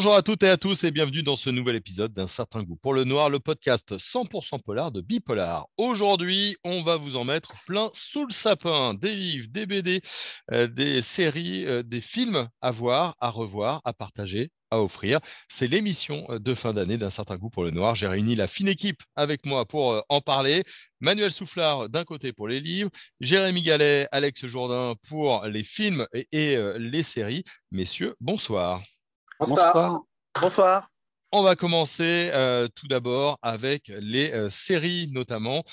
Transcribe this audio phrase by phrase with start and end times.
[0.00, 2.76] Bonjour à toutes et à tous et bienvenue dans ce nouvel épisode d'un certain goût
[2.76, 5.66] pour le noir, le podcast 100% polar de Bipolar.
[5.76, 10.00] Aujourd'hui, on va vous en mettre plein sous le sapin, des livres, des BD,
[10.52, 15.20] euh, des séries, euh, des films à voir, à revoir, à partager, à offrir.
[15.50, 17.94] C'est l'émission euh, de fin d'année d'un certain goût pour le noir.
[17.94, 20.64] J'ai réuni la fine équipe avec moi pour en parler.
[21.00, 22.88] Manuel Soufflard d'un côté pour les livres,
[23.20, 27.44] Jérémy Gallet, Alex Jourdain pour les films et les séries.
[27.70, 28.82] Messieurs, bonsoir.
[29.40, 30.02] Bonsoir.
[30.38, 30.90] Bonsoir.
[31.32, 35.64] On va commencer euh, tout d'abord avec les euh, séries notamment.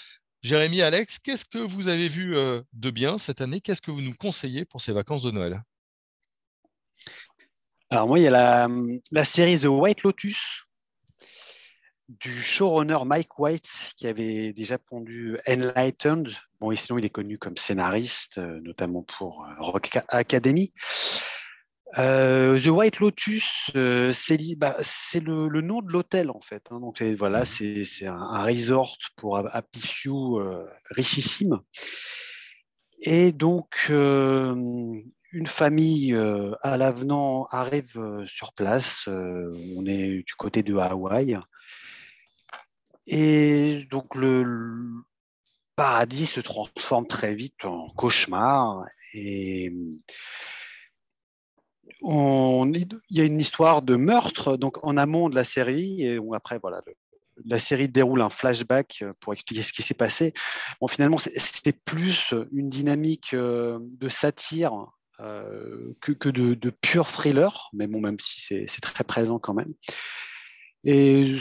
[0.42, 3.60] Jérémy, Alex, qu'est-ce que vous avez vu euh, de bien cette année?
[3.60, 5.62] Qu'est-ce que vous nous conseillez pour ces vacances de Noël?
[7.90, 8.70] Alors moi, il y a
[9.12, 10.64] la, série The White Lotus
[12.08, 16.34] du showrunner Mike White qui avait déjà pondu Enlightened.
[16.62, 20.72] Bon, et sinon, il est connu comme scénariste, notamment pour Rock Academy.
[21.98, 24.12] Euh, The White Lotus, euh,
[24.58, 26.68] bah, c'est le, nom de l'hôtel en fait.
[26.70, 26.80] Hein.
[26.80, 31.60] donc voilà, mmh c'est un, resort pour Happy Few euh, richissime.
[33.04, 36.16] Et donc une famille
[36.62, 39.08] à l'avenant arrive sur place.
[39.08, 41.38] on est du côté de Hawaï.
[43.06, 44.84] Et donc le, le
[45.76, 48.84] paradis se transforme très vite en cauchemar.
[49.14, 49.72] Et
[52.02, 56.60] il y a une histoire de meurtre donc en amont de la série et après
[56.60, 56.82] voilà
[57.46, 60.34] la série déroule un flashback euh, pour expliquer ce qui s'est passé.
[60.82, 64.88] Bon, finalement, c'était plus une dynamique euh, de satire
[65.20, 69.74] euh, que, de, de, pur thriller, mais bon, même si c'est très présent quand même.
[70.84, 71.38] Et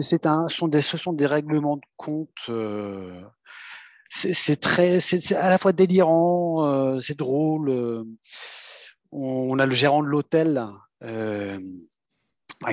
[0.00, 2.50] c'est un, sont des, ce sont des règlements de compte.
[4.08, 8.04] c'est très, c'est à la fois délirant, c'est drôle
[9.12, 10.66] on a le gérant de l'hôtel
[11.02, 11.58] euh,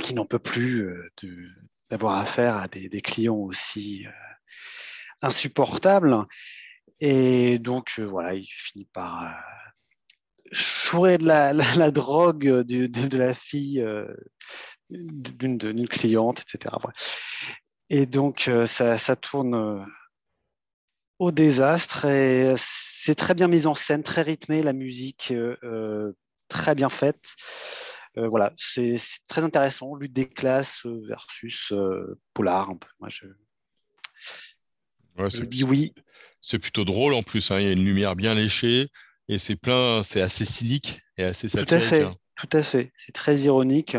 [0.01, 1.07] qui n'en peut plus euh,
[1.89, 4.11] d'avoir affaire à des, clients aussi euh,
[5.21, 6.25] insupportables.
[7.01, 9.35] Et donc, voilà, il finit par
[10.51, 11.53] chourer de la,
[11.91, 13.85] drogue de, la fille
[14.89, 16.75] d'une cliente, etc.
[17.89, 19.85] Et donc, ça, ça tourne
[21.19, 25.33] au désastre et c'est très bien mis en scène, très rythmé, la musique
[26.49, 27.35] très bien faite.
[28.17, 29.95] Euh, voilà, c'est très intéressant.
[29.95, 32.71] Lutte des classes euh, versus euh, polar.
[32.99, 33.27] Moi, je,
[35.43, 35.93] dis oui.
[36.41, 37.51] C'est plutôt drôle en plus.
[37.51, 37.59] Hein.
[37.59, 38.89] Il y a une lumière bien léchée
[39.27, 41.69] et c'est plein, c'est assez cynique et assez satirique.
[41.69, 42.03] Tout à fait.
[42.03, 42.15] Hein.
[42.35, 42.91] Tout à fait.
[42.97, 43.97] C'est très ironique.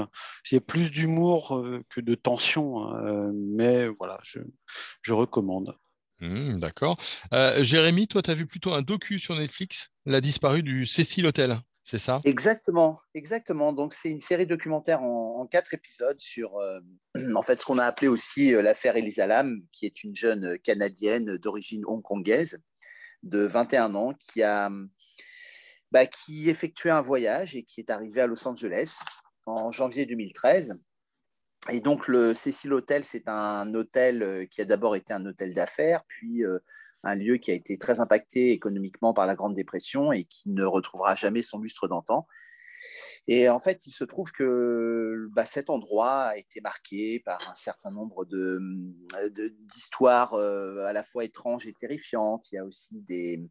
[0.50, 3.30] Il y a plus d'humour que de tension, hein.
[3.34, 5.76] mais voilà, je, recommande.
[6.20, 6.98] Mmh, d'accord.
[7.58, 11.60] Jérémy, toi, tu as vu plutôt un docu sur Netflix, La disparue du Cécile Hotel
[11.90, 12.20] c'est ça?
[12.24, 13.72] Exactement, exactement.
[13.72, 16.78] Donc c'est une série documentaire en, quatre épisodes sur euh,
[17.34, 20.56] en fait ce qu'on a appelé aussi euh, l'affaire Elisa Lam, qui est une jeune
[20.60, 22.62] canadienne d'origine hongkongaise
[23.24, 24.70] de 21 ans qui a
[25.90, 29.00] bah, qui effectuait un voyage et qui est arrivée à Los Angeles
[29.46, 30.78] en janvier 2013.
[31.70, 35.52] Et donc le Cecil Hotel, c'est un hôtel euh, qui a d'abord été un hôtel
[35.52, 36.44] d'affaires, puis
[37.02, 40.64] un lieu qui a été très impacté économiquement par la Grande Dépression et qui ne
[40.64, 42.26] retrouvera jamais son lustre d'antan.
[43.28, 47.54] Et en fait, il se trouve que bah, cet endroit a été marqué par un
[47.54, 48.26] certain nombre
[49.74, 52.50] d'histoires de, euh, à la fois étranges et terrifiantes.
[52.50, 53.42] Il y a aussi des,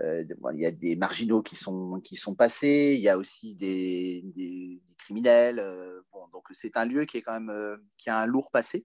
[0.00, 0.24] euh,
[0.54, 4.22] il y a des marginaux qui sont, qui sont passés, il y a aussi des,
[4.36, 5.58] des, criminels.
[5.58, 8.84] Euh, bon, donc c'est un lieu qui, quand même, qui a un lourd passé.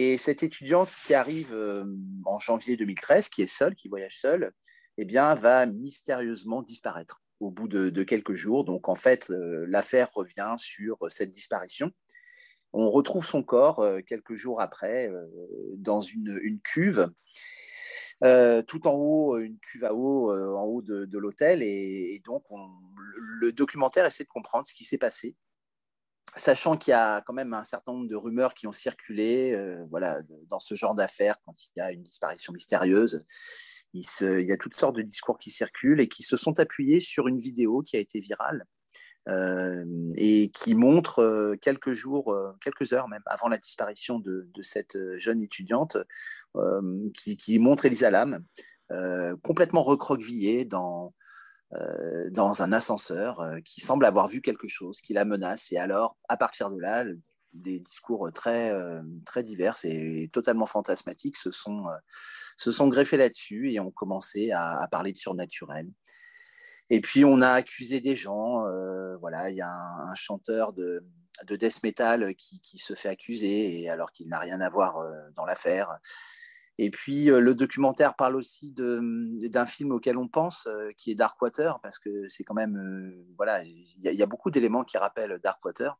[0.00, 1.84] Et cette étudiante qui arrive euh,
[2.24, 4.52] en janvier 2013, qui est seule, qui voyage seule,
[4.96, 8.64] eh va mystérieusement disparaître au bout de, quelques jours.
[8.64, 11.90] Donc, en fait, euh, l'affaire revient sur cette disparition.
[12.72, 15.10] On retrouve son corps euh, quelques jours après
[15.78, 17.10] dans une, cuve.
[18.22, 21.60] tout en haut, une cuve à eau en haut de, l'hôtel.
[21.60, 22.44] Et, donc,
[23.16, 25.34] le documentaire essaie de comprendre ce qui s'est passé
[26.38, 29.84] sachant qu'il y a quand même un certain nombre de rumeurs qui ont circulé euh,
[29.90, 33.24] voilà, dans ce genre d'affaires, quand il y a une disparition mystérieuse,
[33.94, 37.26] il, y a toutes sortes de discours qui circulent et qui se sont appuyés sur
[37.26, 38.66] une vidéo qui a été virale
[39.28, 39.84] euh,
[40.16, 45.42] et qui montre euh, quelques jours, quelques heures même avant la disparition de, cette jeune
[45.42, 45.96] étudiante,
[47.14, 48.44] qui, qui, montre Elisa Lam
[49.42, 51.14] complètement recroquevillée dans,
[51.74, 55.70] euh, dans un ascenseur euh, qui semble avoir vu quelque chose qui la menace.
[55.70, 57.04] Et alors, à partir de là,
[57.52, 61.84] des discours très, euh, très divers et totalement fantasmatiques se sont,
[62.56, 65.86] se sont greffés là-dessus et ont commencé à, parler de surnaturel.
[66.88, 68.64] Et puis on a accusé des gens.
[69.20, 71.04] voilà, il y a un, chanteur de,
[71.46, 75.02] de death metal qui, qui, se fait accuser, et alors qu'il n'a rien à voir
[75.36, 75.98] dans l'affaire.
[76.78, 81.98] Et puis le documentaire parle aussi d'un film auquel on pense, qui est Darkwater, parce
[81.98, 85.98] que c'est quand même, voilà, il y, a beaucoup d'éléments qui rappellent Darkwater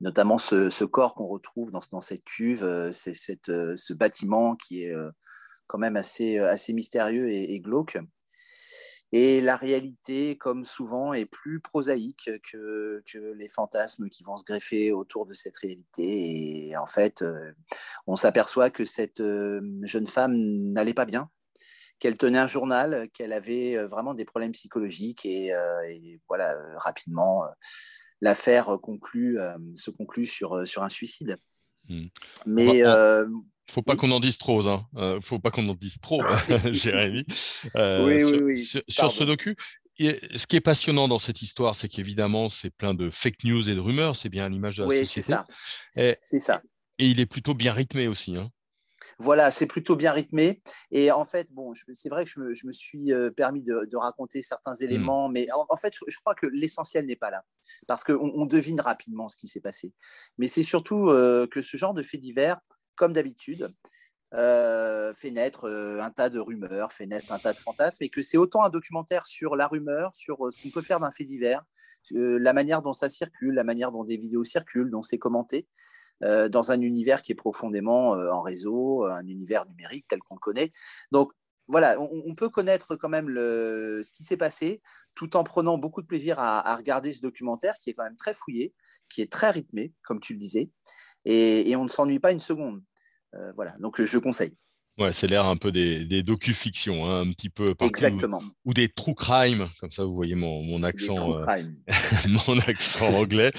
[0.00, 2.90] notamment ce, corps qu'on retrouve dans, dans, cette cuve, euh,
[3.48, 5.10] euh, ce bâtiment qui est euh,
[5.66, 7.98] quand même assez, assez mystérieux et, glauque.
[9.12, 14.44] Et la réalité, comme souvent, est plus prosaïque que, que, les fantasmes qui vont se
[14.44, 16.68] greffer autour de cette réalité.
[16.68, 17.22] Et en fait,
[18.06, 19.22] on s'aperçoit que cette
[19.82, 20.34] jeune femme
[20.72, 21.28] n'allait pas bien,
[21.98, 25.26] qu'elle tenait un journal, qu'elle avait vraiment des problèmes psychologiques.
[25.26, 25.48] Et,
[25.88, 27.44] et voilà, rapidement,
[28.22, 31.36] l'affaire conclut, euh, se conclut sur, euh, sur un suicide.
[31.88, 32.06] Hmm.
[32.46, 32.82] Mais.
[32.86, 33.26] euh,
[33.72, 34.86] faut pas qu'on en dise trop, hein.
[35.22, 36.22] faut pas qu'on en dise trop,
[36.70, 37.24] Jérémy.
[37.74, 39.56] oui, sur, oui, sur, ce docu,
[39.98, 43.74] ce qui est passionnant dans cette histoire, c'est qu'évidemment, c'est plein de fake news et
[43.74, 44.16] de rumeurs.
[44.16, 45.34] C'est bien l'image de la oui, société.
[46.22, 46.58] c'est ça.
[46.58, 46.62] ça.
[46.98, 48.36] Et il est plutôt bien rythmé aussi.
[48.36, 48.50] Hein.
[49.18, 50.62] Voilà, c'est plutôt bien rythmé.
[50.90, 54.72] Et en fait, bon, c'est vrai que je me, suis euh, permis de, raconter certains
[54.72, 54.84] mmh.
[54.84, 57.44] éléments, mais en, fait, je, crois que l'essentiel n'est pas là,
[57.86, 59.92] parce qu'on on devine rapidement ce qui s'est passé.
[60.38, 62.60] Mais c'est surtout euh, que ce genre de fait divers,
[62.94, 63.74] comme d'habitude,
[64.34, 68.22] euh, fait naître un tas de rumeurs, fait naître un tas de fantasmes, et que
[68.22, 71.62] c'est autant un documentaire sur la rumeur, sur ce qu'on peut faire d'un fait divers,
[72.10, 75.68] la manière dont ça circule, la manière dont des vidéos circulent, dont c'est commenté,
[76.24, 80.36] euh, dans un univers qui est profondément euh, en réseau, un univers numérique tel qu'on
[80.36, 80.70] le connaît.
[81.10, 81.32] Donc
[81.68, 84.82] voilà, on, peut connaître quand même ce qui s'est passé
[85.14, 88.34] tout en prenant beaucoup de plaisir à, regarder ce documentaire qui est quand même très
[88.34, 88.74] fouillé,
[89.08, 90.70] qui est très rythmé, comme tu le disais,
[91.24, 92.82] et, on ne s'ennuie pas une seconde.
[93.34, 94.56] Euh, voilà, donc je conseille.
[94.98, 98.42] Ouais, c'est l'air un peu des, des docu-fictions, hein, un petit peu Exactement.
[98.66, 101.46] Ou, des true crime, comme ça vous voyez mon, mon accent, euh,
[102.46, 103.52] mon accent anglais.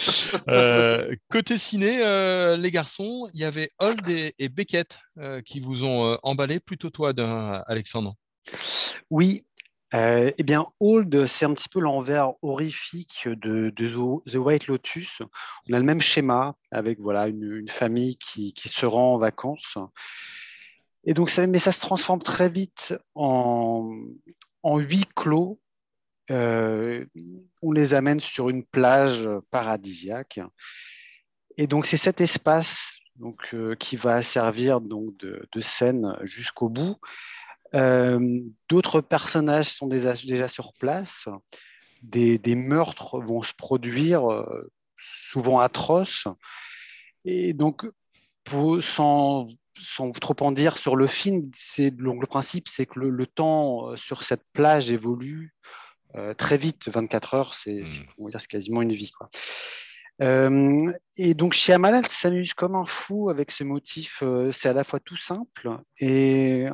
[0.47, 4.99] Euh, côté ciné, euh, les garçons, il y avait Hold et, Beckett
[5.43, 7.13] qui vous ont emballé, plutôt toi,
[7.65, 8.13] Alexandre.
[9.09, 9.43] Oui,
[9.93, 15.21] eh bien, Hold, c'est un petit peu l'envers horrifique de, The White Lotus.
[15.69, 19.77] On a le même schéma avec voilà une, famille qui, se rend en vacances.
[21.05, 23.95] Et donc, mais ça se transforme très vite en,
[24.63, 25.59] en huis clos.
[26.31, 27.05] Euh,
[27.61, 30.39] on les amène sur une plage paradisiaque.
[31.57, 36.97] Et donc, c'est cet espace donc, euh, qui va servir donc, de, scène jusqu'au bout.
[37.75, 38.39] Euh,
[38.69, 41.27] d'autres personnages sont déjà, déjà sur place.
[42.01, 44.23] Des, des, meurtres vont se produire,
[44.97, 46.27] souvent atroces.
[47.23, 47.85] Et donc,
[48.43, 49.47] pour, sans
[49.79, 53.95] sans trop en dire sur le film, c'est le principe, c'est que le, temps euh,
[53.95, 55.53] sur cette plage évolue
[56.15, 56.89] euh, très vite.
[56.89, 57.83] 24 heures, c'est
[58.17, 58.37] mmh.
[58.49, 59.11] quasiment une vie.
[59.11, 59.29] Quoi.
[60.21, 64.23] Euh, et donc Shyamalan s'amuse comme un fou avec ce motif.
[64.51, 66.67] c'est à la fois tout simple et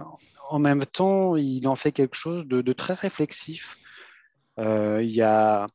[0.50, 3.78] en même temps, il en fait quelque chose de, très réflexif.
[4.58, 5.68] il y a,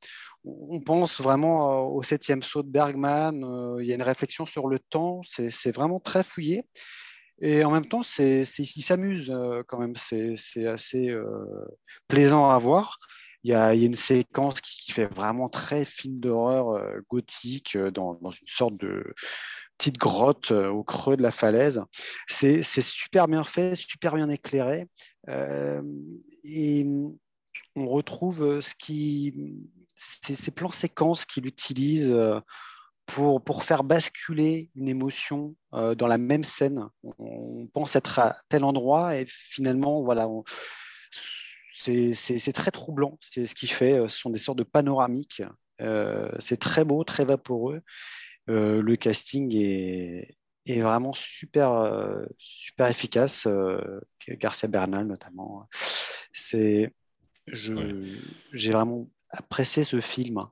[0.44, 3.78] on pense vraiment au septième saut de Bergman.
[3.80, 5.22] il y a une réflexion sur le temps.
[5.24, 6.64] C'est vraiment très fouillé.
[7.40, 9.94] Et en même temps, c'est, il s'amuse euh, quand même.
[9.96, 11.26] C'est, assez euh,
[12.08, 12.98] plaisant à voir.
[13.42, 18.46] Il y, a, une séquence qui, fait vraiment très film d'horreur euh, gothique dans, une
[18.46, 19.04] sorte de
[19.78, 21.82] petite grotte au creux de la falaise.
[22.26, 24.86] C'est, super bien fait, super bien éclairé.
[26.44, 26.86] et
[27.76, 29.56] on retrouve ce qui,
[29.96, 32.14] ces, plans séquences qu'il utilise
[33.06, 36.88] pour, pour faire basculer une émotion euh, dans la même scène.
[37.18, 40.28] On pense être à tel endroit et finalement, voilà,
[41.74, 43.18] c'est très troublant.
[43.20, 43.98] C'est ce qui fait.
[43.98, 45.42] Euh, ce sont des sortes de panoramiques.
[45.80, 47.82] Euh, c'est très beau, très vaporeux.
[48.46, 50.36] Le casting est,
[50.66, 53.46] est vraiment super, super efficace.
[54.28, 55.68] Garcia Bernal notamment.
[56.32, 56.92] C'est,
[57.46, 60.46] j'ai vraiment apprécier ce film.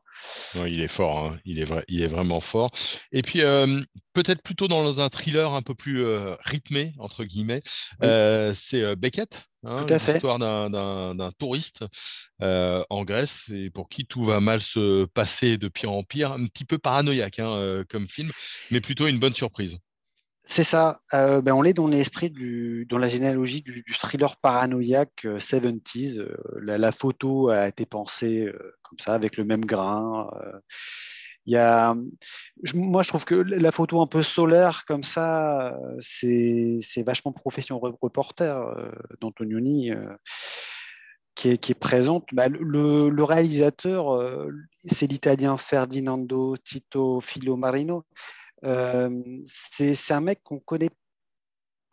[0.66, 1.38] il est fort, hein.
[1.44, 2.70] il, est vrai, il est vraiment fort.
[3.12, 7.62] Et puis, euh, peut-être plutôt dans un thriller un peu plus euh, rythmé, entre guillemets,
[8.02, 11.84] euh, c'est Beckett, hein, l'histoire d'un touriste
[12.40, 16.46] en Grèce, et pour qui tout va mal se passer de pire en pire, un
[16.46, 18.30] petit peu paranoïaque hein, comme film,
[18.70, 19.78] mais plutôt une bonne surprise.
[20.44, 21.00] C'est ça.
[21.14, 26.18] Euh, ben on est dans l'esprit du, dans la généalogie du, thriller paranoïaque 70s.
[26.18, 30.28] Euh, euh, la, photo a été pensée comme ça, avec le même grain.
[31.46, 31.94] Il y a,
[32.74, 38.74] moi, je trouve que la photo un peu solaire comme ça, c'est vachement profession reporter
[39.20, 39.90] d'Antonioni
[41.34, 42.26] qui est, qui est présente.
[42.32, 44.22] Bah, le, le, réalisateur,
[44.84, 48.04] c'est l'italien Ferdinando Tito Filomarino.
[48.62, 50.90] C'est un mec qu'on connaît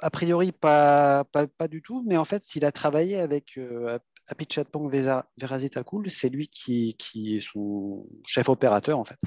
[0.01, 4.89] a priori pas, pas, du tout, mais en fait, s'il a travaillé avec euh, Apichatpong
[5.37, 9.17] Verazitakul, c'est lui qui, qui, est son chef opérateur en fait.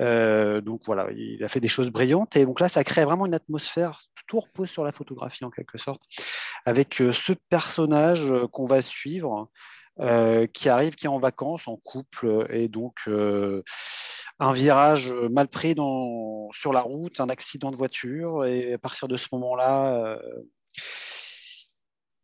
[0.00, 3.26] Euh, donc voilà, il a fait des choses brillantes et donc là, ça crée vraiment
[3.26, 3.98] une atmosphère.
[4.26, 6.02] Tout repose sur la photographie en quelque sorte,
[6.64, 9.50] avec euh, ce personnage euh, qu'on va suivre.
[10.00, 13.64] Euh, qui arrive, qui est en vacances, en couple, et donc euh,
[14.40, 15.74] un virage mal pris
[16.52, 20.18] sur la route, un accident de voiture, et à partir de ce moment-là,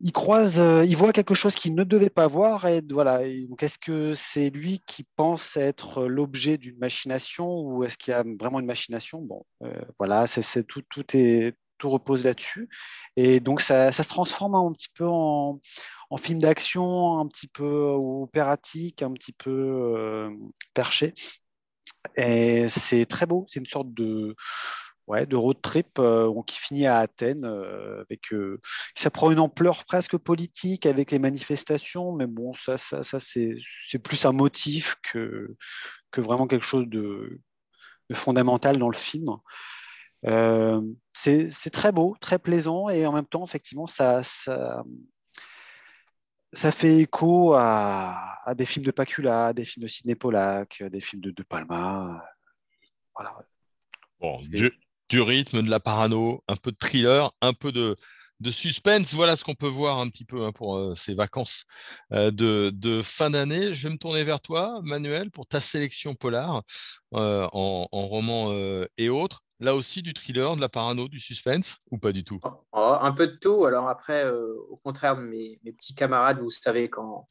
[0.01, 3.23] il croise, il voit quelque chose qu'il ne devait pas voir, et voilà.
[3.25, 8.25] est-ce que c'est lui qui pense être l'objet d'une machination, ou est-ce qu'il y a
[8.39, 9.21] vraiment une machination?
[9.23, 9.45] Bon,
[9.99, 12.69] voilà, c'est, tout, tout est tout repose là-dessus.
[13.17, 15.61] Et donc, ça, ça, se transforme un petit peu en,
[16.17, 20.29] film d'action un petit peu opératique, un petit peu
[20.73, 21.13] perché.
[22.17, 24.35] Et c'est très beau, c'est une sorte de,
[25.07, 28.23] ouais, de road trip euh, qui finit à Athènes, euh, avec,
[28.95, 33.57] ça prend une ampleur presque politique avec les manifestations, mais bon, ça, ça, ça c'est,
[34.03, 35.57] plus un motif que,
[36.11, 37.41] que vraiment quelque chose de,
[38.13, 39.31] fondamental dans le film.
[41.15, 44.85] c'est, très beau, très plaisant, et en même temps, effectivement, ça, ça,
[46.55, 51.23] ça fait écho à, des films de Pacula, des films de Sidney Pollack, des films
[51.23, 52.25] de, de Palma.
[53.15, 53.37] Voilà.
[54.21, 54.37] Bon,
[55.09, 57.97] du, rythme, de la parano, un peu de thriller, un peu de,
[58.41, 59.13] de suspense.
[59.15, 61.65] Voilà ce qu'on peut voir un petit peu hein, pour euh, ces vacances
[62.13, 63.75] euh, de, de, fin d'année.
[63.75, 66.63] Je vais me tourner vers toi, Manuel, pour ta sélection polar
[67.15, 68.53] euh, en, en roman
[68.97, 72.41] et autres là aussi du thriller, de la parano, du suspense ou pas du tout?
[72.73, 73.65] Oh, Un peu de tout.
[73.65, 77.27] Alors après, euh, au contraire mes, petits camarades, vous savez qu'en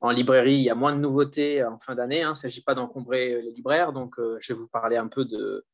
[0.00, 2.22] en librairie, il y a moins de nouveautés en fin d'année.
[2.22, 2.28] Hein.
[2.28, 3.92] Il ne s'agit pas d'encombrer les libraires.
[3.92, 5.64] Donc, euh, je vais vous parler un peu de,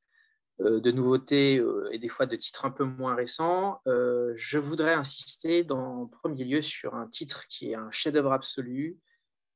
[0.61, 3.80] euh, nouveautés et des fois de titres un peu moins récents.
[3.87, 8.99] je voudrais insister dans, en premier lieu sur un titre qui est un chef-d'œuvre absolu,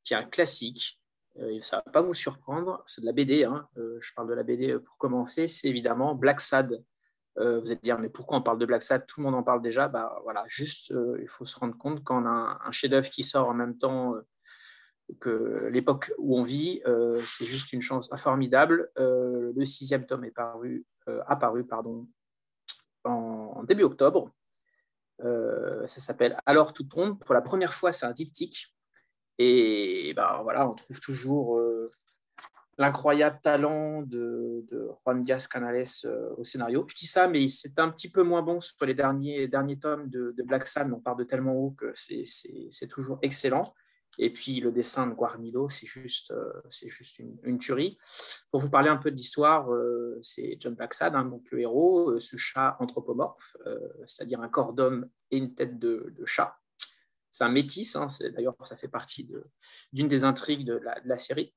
[0.04, 1.03] qui est un classique, euh,
[1.62, 3.68] ça ne va pas vous surprendre, c'est de la BD, hein.
[3.76, 6.82] euh, je parle de la BD pour commencer, c'est évidemment Black Sad.
[7.38, 9.06] Euh, vous allez dire, mais pourquoi on parle de Black Sad?
[9.06, 9.88] Tout le monde en parle déjà.
[9.88, 13.54] Bah, voilà, juste, il faut se rendre compte qu'on a un, chef-d'œuvre qui sort en
[13.54, 14.14] même temps
[15.20, 16.80] que l'époque où on vit,
[17.26, 18.90] c'est juste une chance formidable.
[18.96, 20.86] le sixième tome est paru,
[21.26, 22.06] apparu pardon,
[23.02, 24.30] en, début octobre.
[25.18, 27.18] ça s'appelle Alors tout tombe.
[27.18, 28.73] Pour la première fois, c'est un diptyque.
[29.38, 31.90] Et ben, voilà, on trouve toujours euh,
[32.78, 34.64] l'incroyable talent de,
[35.02, 36.84] Juan Diaz Canales euh, au scénario.
[36.88, 40.08] Je dis ça, mais c'est un petit peu moins bon sur les derniers, derniers tomes
[40.08, 40.92] de, Black Sun.
[40.92, 43.64] On part de tellement haut que c'est toujours excellent.
[44.20, 47.98] Et puis le dessin de Guarnido, c'est juste, euh, juste une, tuerie.
[48.52, 49.68] Pour vous parler un peu de l'histoire,
[50.22, 53.56] c'est John Blacksad, hein, donc le héros, ce chat anthropomorphe,
[54.06, 56.56] c'est-à-dire un corps d'homme et une tête de chat
[57.34, 59.28] c'est un métis, hein, d'ailleurs ça fait partie
[59.92, 61.52] d'une des intrigues de la, série.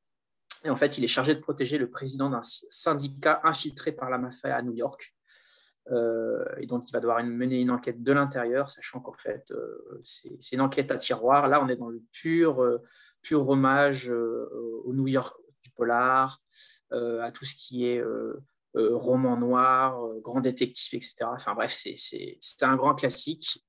[0.66, 4.18] Et en fait, il est chargé de protéger le président d'un syndicat infiltré par la
[4.18, 5.14] mafia à New York.
[5.92, 10.02] Euh, et donc, il va devoir mener une enquête de l'intérieur, sachant qu'en fait, euh,
[10.04, 11.48] c'est une enquête à tiroir.
[11.48, 12.82] Là, on est dans le pur, euh,
[13.22, 16.42] pur hommage au New York du polar,
[16.90, 18.04] à tout ce qui est
[18.74, 21.16] roman noir, grand détective, etc.
[21.26, 23.64] Enfin bref, c'est un grand classique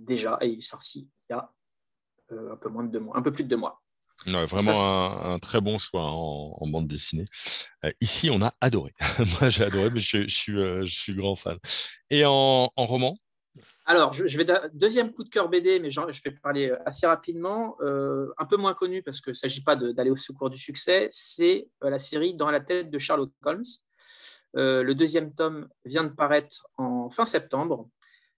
[0.00, 1.50] déjà, et il est sorti il y a
[2.30, 3.80] un peu moins de deux mois, un peu plus de deux mois.
[4.26, 7.24] vraiment un, très bon choix en, bande dessinée.
[8.00, 8.92] ici, on a adoré.
[9.40, 11.58] Moi, j'ai adoré, mais je, suis, je suis grand fan.
[12.10, 13.16] Et en, roman?
[13.84, 17.76] Alors, je, vais deuxième coup de cœur BD, mais je vais parler assez rapidement.
[17.80, 21.08] un peu moins connu parce qu'il ne s'agit pas d'aller au secours du succès.
[21.12, 23.64] C'est la série Dans la tête de Sherlock Holmes,
[24.56, 27.88] euh, le deuxième tome vient de paraître en fin septembre.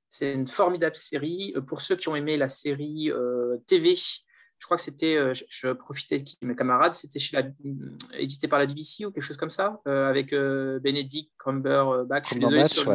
[0.08, 1.52] C'est une formidable série.
[1.56, 5.72] Euh, pour ceux qui ont aimé la série euh, TV, je crois que c'était, je,
[5.72, 7.48] profitais de mes camarades, c'était chez la,
[8.18, 12.24] édité par la BBC ou quelque chose comme ça, avec Benedict Cumberbatch.
[12.24, 12.88] Je suis désolé sur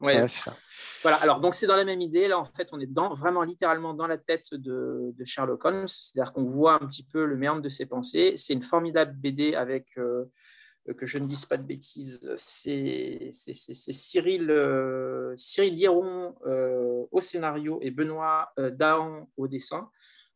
[0.00, 0.28] ouais.
[0.28, 0.56] ça.
[1.02, 2.28] Voilà, alors donc c'est dans la même idée.
[2.28, 6.32] Là, en fait, on est dans, vraiment littéralement dans la tête de, Sherlock Holmes, c'est-à-dire
[6.32, 8.34] qu'on voit un petit peu le méandre de ses pensées.
[8.36, 10.24] C'est une formidable BD avec euh,
[10.96, 15.34] que je ne dise pas de bêtises, c'est Cyril, euh,
[16.46, 19.90] euh, au scénario et Benoît Dahan au dessin.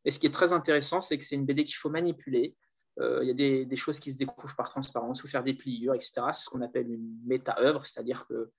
[0.04, 2.54] Et ce qui est très intéressant, c'est que c'est une BD qu'il faut manipuler.
[3.00, 3.34] Il y a
[3.64, 6.12] des, choses qui se découvrent par transparence ou faire des pliures, etc.
[6.32, 8.50] C'est ce qu'on appelle une méta-œuvre, c'est-à-dire que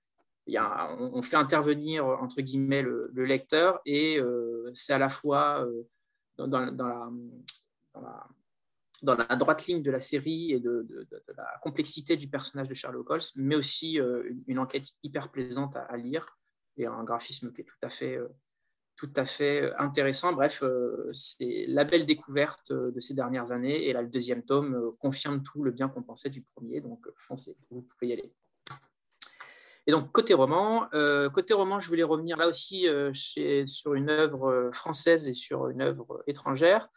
[0.48, 4.20] on fait intervenir entre guillemets le, lecteur et
[4.74, 5.66] c'est à la fois
[6.36, 8.28] dans, la,
[9.02, 10.86] droite ligne de la série et de,
[11.36, 13.98] la complexité du personnage de Sherlock Holmes, mais aussi
[14.46, 16.26] une enquête hyper plaisante à, lire
[16.76, 18.18] et un graphisme qui est tout à fait
[18.96, 20.32] tout à fait intéressant.
[20.32, 20.62] Bref,
[21.12, 23.86] c'est la belle découverte de ces dernières années.
[23.88, 26.80] Et là, le deuxième tome confirme tout le bien qu'on pensait du premier.
[26.80, 28.32] Donc, foncez, vous pouvez y aller.
[29.86, 34.10] Et donc, côté roman, euh, côté roman, je voulais revenir là aussi euh, sur une
[34.10, 36.88] œuvre française et sur une œuvre étrangère.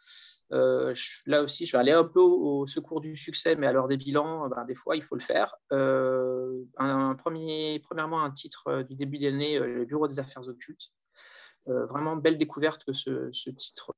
[0.52, 0.94] Euh,
[1.26, 3.96] là aussi, je vais aller un peu au, secours du succès, mais à l'heure des
[3.96, 5.54] bilans, ben, des fois, il faut le faire.
[5.70, 10.92] Un, premier, premièrement, un titre du début d'année, le Bureau des affaires occultes.
[11.66, 13.94] vraiment belle découverte que ce, titre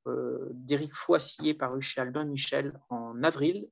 [0.51, 3.67] d'Éric Foissier paru chez Albin Michel en avril,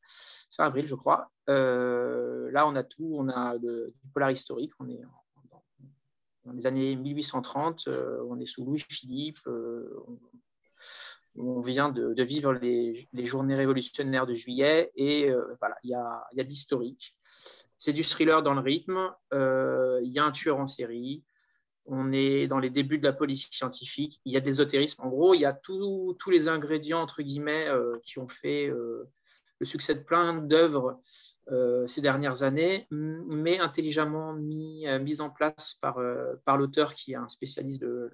[0.51, 1.31] fin avril, je crois.
[1.49, 5.01] Euh, là, on a tout, on a du polar historique, on est
[6.45, 10.03] dans les années 1830, euh, on est sous Louis-Philippe, euh,
[11.37, 16.41] on, vient de, vivre les, journées révolutionnaires de juillet, et voilà, il y a, y
[16.41, 17.17] a de l'historique.
[17.77, 21.23] C'est du thriller dans le rythme, il y a un tueur en série,
[21.85, 25.01] on est dans les débuts de la police scientifique, il y a de l'ésotérisme.
[25.01, 27.67] En gros, il y a tous les ingrédients, entre guillemets,
[28.03, 28.71] qui ont fait
[29.61, 30.99] le succès de plein d'œuvres
[31.51, 37.11] euh, ces dernières années, mais intelligemment mis, euh, en place par, euh, par l'auteur qui
[37.11, 38.11] est un spécialiste de,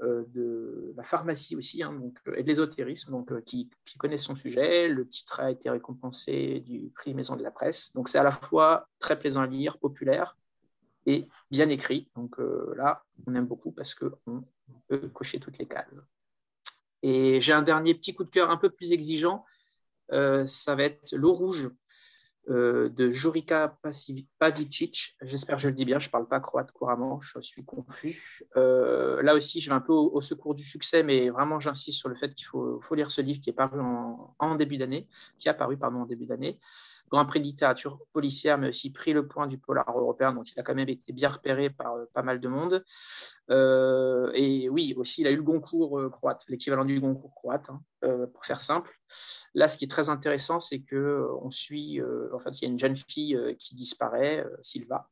[0.00, 4.88] de la pharmacie aussi, hein, donc, et de l'ésotérisme, donc, qui, qui, connaît son sujet.
[4.88, 7.92] Le titre a été récompensé du prix Maison de la Presse.
[7.94, 10.36] Donc c'est à la fois très plaisant à lire, populaire
[11.06, 12.08] et bien écrit.
[12.16, 12.36] Donc
[12.76, 14.44] là, on aime beaucoup parce qu'on
[14.88, 16.00] peut cocher toutes les cases.
[17.02, 19.44] Et j'ai un dernier petit coup de cœur un peu plus exigeant
[20.12, 21.70] euh, ça va être L'eau rouge
[22.48, 23.78] euh, de Jurica
[24.38, 25.16] Pavicic.
[25.22, 28.44] J'espère que je le dis bien, je ne parle pas croate couramment, je suis confus.
[28.56, 32.08] Euh, là aussi, je vais un peu au, secours du succès, mais vraiment, j'insiste sur
[32.08, 35.06] le fait qu'il faut, lire ce livre qui est paru en, en début d'année,
[35.38, 36.58] qui a paru pardon, en début d'année.
[37.10, 40.60] Grand Prix de littérature policière, mais aussi pris le point du polar européen, donc il
[40.60, 42.84] a quand même été bien repéré par euh, pas mal de monde.
[43.50, 47.68] Euh, et oui, aussi, il a eu le Goncourt euh, croate, l'équivalent du Goncourt croate,
[47.68, 47.82] hein,
[48.32, 48.92] pour faire simple.
[49.54, 52.00] Là, ce qui est très intéressant, c'est qu'on suit,
[52.32, 55.10] en fait, il y a une jeune fille qui disparaît, Silva.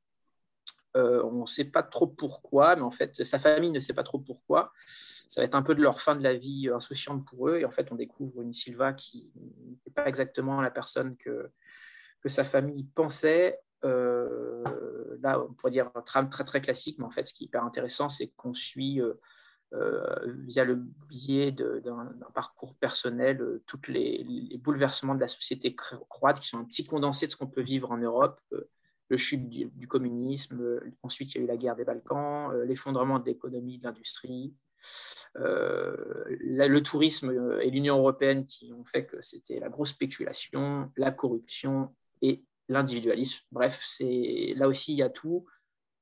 [0.94, 4.20] on ne sait pas trop pourquoi, mais en fait, sa famille ne sait pas trop
[4.20, 4.72] pourquoi.
[4.86, 7.58] Ça va être un peu de leur fin de la vie insouciante pour eux.
[7.58, 11.50] Et en fait, on découvre une Silva qui n'est pas exactement la personne que,
[12.20, 13.60] que sa famille pensait.
[13.84, 14.64] Euh,
[15.22, 17.46] là, on pourrait dire un trame très très classique, mais en fait, ce qui est
[17.46, 19.14] hyper intéressant, c'est qu'on suit euh,
[19.74, 20.76] euh, via le
[21.08, 24.24] biais d'un parcours personnel tous les,
[24.58, 27.92] bouleversements de la société croate qui sont un petit condensé de ce qu'on peut vivre
[27.92, 28.40] en Europe.
[29.10, 33.26] le chute du, communisme, ensuite il y a eu la guerre des Balkans, l'effondrement de
[33.26, 34.54] l'économie, de l'industrie,
[35.34, 41.94] le tourisme et l'Union européenne qui ont fait que c'était la grosse spéculation, la corruption
[42.22, 43.44] et l'individualisme.
[43.50, 45.46] Bref, c'est là aussi, il y a tout.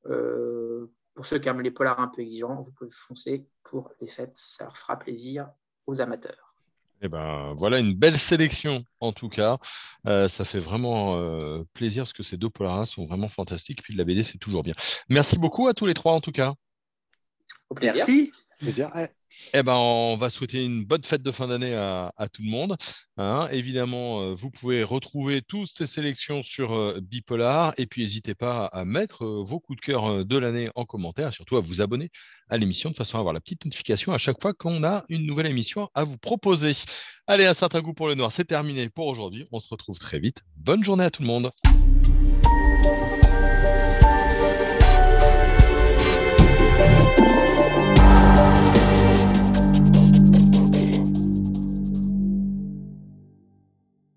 [0.07, 4.09] Euh, pour ceux qui aiment les polars un peu exigeants, vous pouvez foncer pour les
[4.09, 4.37] fêtes.
[4.37, 5.49] Ça leur fera plaisir
[5.87, 6.55] aux amateurs.
[7.03, 9.59] Eh ben, voilà une belle sélection en tout cas.
[10.07, 13.83] Euh, ça fait vraiment euh, plaisir parce que ces deux polars sont vraiment fantastiques.
[13.83, 14.75] Puis de la BD, c'est toujours bien.
[15.09, 16.55] Merci beaucoup à tous les trois en tout cas.
[17.69, 17.97] Au plaisir.
[17.97, 18.33] Merci.
[18.57, 18.91] Plaisir.
[19.55, 22.77] Eh ben, on va souhaiter une bonne fête de fin d'année à, tout le monde.
[23.17, 23.49] Hein.
[23.51, 28.67] Évidemment, euh, vous pouvez retrouver toutes ces sélections sur euh, Bipolar et puis n'hésitez pas
[28.67, 32.11] à mettre euh, vos coups de cœur de l'année en commentaire, surtout à vous abonner
[32.49, 35.27] à l'émission de façon à avoir la petite notification à chaque fois qu'on a une
[35.27, 36.73] nouvelle émission à vous proposer.
[37.27, 39.47] Allez, un certain goût pour le noir, c'est terminé pour aujourd'hui.
[39.53, 40.43] On se retrouve très vite.
[40.57, 41.51] Bonne journée à tout le monde.